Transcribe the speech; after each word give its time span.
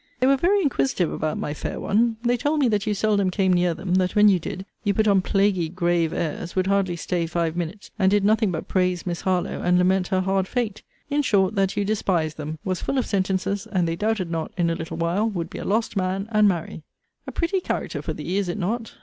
They 0.19 0.25
were 0.25 0.35
very 0.35 0.63
inquisitive 0.63 1.11
about 1.13 1.37
my 1.37 1.53
fair 1.53 1.79
one. 1.79 2.17
They 2.23 2.35
told 2.35 2.59
me 2.59 2.67
that 2.69 2.87
you 2.87 2.95
seldom 2.95 3.29
came 3.29 3.53
near 3.53 3.75
them; 3.75 3.93
that, 3.93 4.15
when 4.15 4.29
you 4.29 4.39
did, 4.39 4.65
you 4.83 4.95
put 4.95 5.07
on 5.07 5.21
plaguy 5.21 5.67
grave 5.69 6.11
airs; 6.11 6.55
would 6.55 6.65
hardly 6.65 6.95
stay 6.95 7.27
five 7.27 7.55
minutes; 7.55 7.91
and 7.99 8.09
did 8.09 8.25
nothing 8.25 8.49
but 8.51 8.67
praise 8.67 9.05
Miss 9.05 9.21
Harlowe, 9.21 9.61
and 9.61 9.77
lament 9.77 10.07
her 10.07 10.21
hard 10.21 10.47
fate. 10.47 10.81
In 11.11 11.21
short, 11.21 11.53
that 11.53 11.77
you 11.77 11.85
despised 11.85 12.37
them; 12.37 12.57
was 12.65 12.81
full 12.81 12.97
of 12.97 13.05
sentences; 13.05 13.67
and 13.71 13.87
they 13.87 13.95
doubted 13.95 14.31
not, 14.31 14.51
in 14.57 14.71
a 14.71 14.75
little 14.75 14.97
while, 14.97 15.29
would 15.29 15.51
be 15.51 15.59
a 15.59 15.65
lost 15.65 15.95
man, 15.95 16.27
and 16.31 16.47
marry. 16.47 16.81
A 17.27 17.31
pretty 17.31 17.59
character 17.61 18.01
for 18.01 18.13
thee, 18.13 18.39
is 18.39 18.49
it 18.49 18.57
not? 18.57 18.95